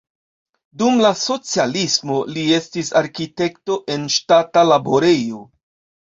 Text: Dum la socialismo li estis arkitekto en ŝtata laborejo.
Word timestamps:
Dum 0.81 1.01
la 1.05 1.09
socialismo 1.23 2.15
li 2.37 2.45
estis 2.59 2.89
arkitekto 3.01 3.77
en 3.97 4.07
ŝtata 4.15 4.65
laborejo. 4.71 5.43